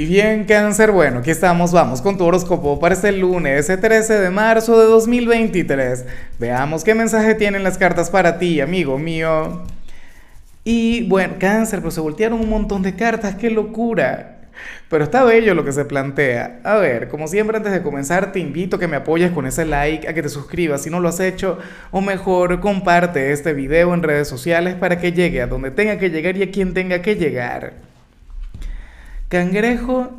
[0.00, 4.30] Y bien, cáncer, bueno, aquí estamos, vamos con tu horóscopo para este lunes, 13 de
[4.30, 6.06] marzo de 2023.
[6.38, 9.62] Veamos qué mensaje tienen las cartas para ti, amigo mío.
[10.64, 14.38] Y bueno, cáncer, pero se voltearon un montón de cartas, qué locura.
[14.88, 16.60] Pero está bello lo que se plantea.
[16.64, 19.66] A ver, como siempre antes de comenzar te invito a que me apoyes con ese
[19.66, 21.58] like, a que te suscribas si no lo has hecho,
[21.90, 26.08] o mejor comparte este video en redes sociales para que llegue a donde tenga que
[26.08, 27.89] llegar y a quien tenga que llegar.
[29.30, 30.10] Cangrejo,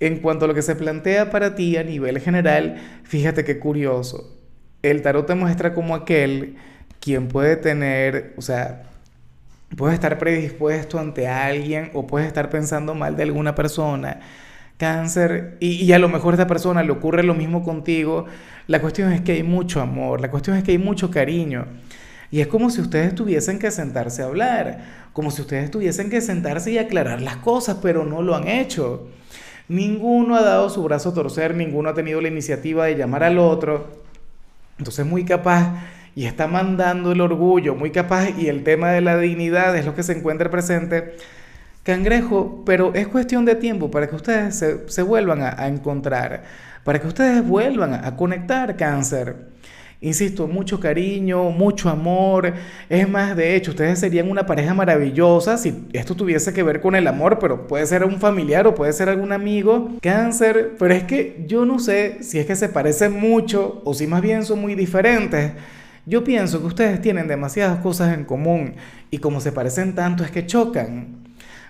[0.00, 4.34] en cuanto a lo que se plantea para ti a nivel general, fíjate qué curioso.
[4.82, 6.56] El tarot te muestra como aquel
[7.00, 8.84] quien puede tener, o sea,
[9.76, 14.20] puede estar predispuesto ante alguien o puede estar pensando mal de alguna persona.
[14.78, 18.24] Cáncer, y, y, a lo mejor a esta persona le ocurre lo mismo contigo.
[18.68, 21.66] La cuestión es que hay mucho amor, la cuestión es que hay mucho cariño.
[22.30, 26.20] Y es como si ustedes tuviesen que sentarse a hablar, como si ustedes tuviesen que
[26.20, 29.08] sentarse y aclarar las cosas, pero no lo han hecho.
[29.68, 33.38] Ninguno ha dado su brazo a torcer, ninguno ha tenido la iniciativa de llamar al
[33.38, 34.00] otro.
[34.78, 35.74] Entonces muy capaz
[36.14, 39.94] y está mandando el orgullo, muy capaz y el tema de la dignidad es lo
[39.94, 41.16] que se encuentra presente.
[41.82, 44.56] Cangrejo, pero es cuestión de tiempo para que ustedes
[44.86, 46.42] se, vuelvan a, encontrar,
[46.84, 49.50] para que ustedes vuelvan a conectar cáncer.
[50.02, 52.54] Insisto, mucho cariño, mucho amor.
[52.88, 56.96] Es más, de hecho, ustedes serían una pareja maravillosa si esto tuviese que ver con
[56.96, 59.90] el amor, pero puede ser un familiar o puede ser algún amigo.
[60.00, 64.06] Cáncer, pero es que yo no sé si es que se parecen mucho o si
[64.06, 65.52] más bien son muy diferentes.
[66.06, 68.76] Yo pienso que ustedes tienen demasiadas cosas en común
[69.10, 71.20] y como se parecen tanto es que chocan.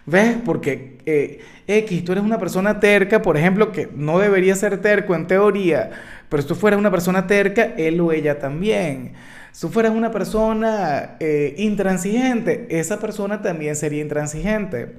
[0.07, 0.37] ¿Ves?
[0.45, 5.15] Porque eh, X, tú eres una persona terca, por ejemplo, que no debería ser terco
[5.15, 5.91] en teoría,
[6.31, 9.13] pero si tú fueras una persona terca, él o ella también.
[9.53, 14.95] Si tú fueras una persona eh, intransigente, esa persona también sería intransigente.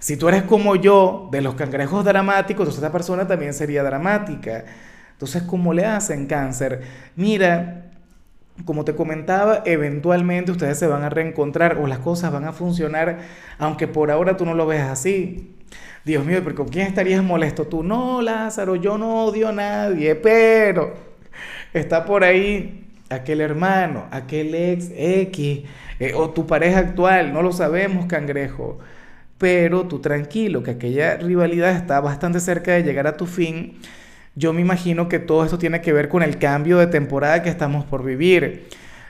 [0.00, 4.64] Si tú eres como yo, de los cangrejos dramáticos, entonces esa persona también sería dramática.
[5.12, 6.82] Entonces, ¿cómo le hacen cáncer?
[7.14, 7.91] Mira,
[8.64, 13.20] como te comentaba, eventualmente ustedes se van a reencontrar o las cosas van a funcionar,
[13.58, 15.54] aunque por ahora tú no lo veas así.
[16.04, 17.82] Dios mío, pero ¿con quién estarías molesto tú?
[17.82, 20.94] No, Lázaro, yo no odio a nadie, pero
[21.72, 25.62] está por ahí aquel hermano, aquel ex X,
[26.00, 28.78] eh, o tu pareja actual, no lo sabemos, cangrejo.
[29.38, 33.78] Pero tú tranquilo, que aquella rivalidad está bastante cerca de llegar a tu fin
[34.34, 37.50] yo me imagino que todo esto tiene que ver con el cambio de temporada que
[37.50, 38.68] estamos por vivir.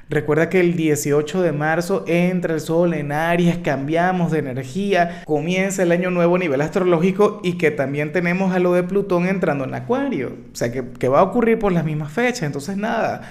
[0.09, 5.84] Recuerda que el 18 de marzo entra el sol en Aries, cambiamos de energía, comienza
[5.84, 9.65] el año nuevo a nivel astrológico y que también tenemos a lo de Plutón entrando
[9.65, 10.37] en Acuario.
[10.53, 12.43] O sea, que, que va a ocurrir por las mismas fechas.
[12.43, 13.22] Entonces, nada,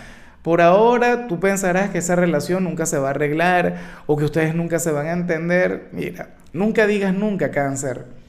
[0.42, 3.76] por ahora tú pensarás que esa relación nunca se va a arreglar
[4.08, 5.90] o que ustedes nunca se van a entender.
[5.92, 8.21] Mira, nunca digas nunca cáncer.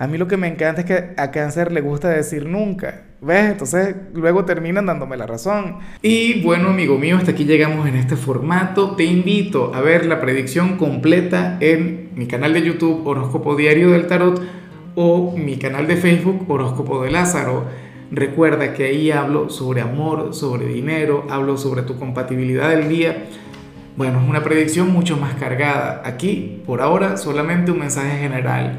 [0.00, 3.02] A mí lo que me encanta es que a cáncer le gusta decir nunca.
[3.20, 3.50] ¿Ves?
[3.50, 5.76] Entonces luego terminan dándome la razón.
[6.00, 8.96] Y bueno, amigo mío, hasta aquí llegamos en este formato.
[8.96, 14.06] Te invito a ver la predicción completa en mi canal de YouTube Horóscopo Diario del
[14.06, 14.40] Tarot
[14.94, 17.66] o mi canal de Facebook Horóscopo de Lázaro.
[18.10, 23.26] Recuerda que ahí hablo sobre amor, sobre dinero, hablo sobre tu compatibilidad del día.
[23.98, 26.00] Bueno, es una predicción mucho más cargada.
[26.06, 28.78] Aquí, por ahora, solamente un mensaje general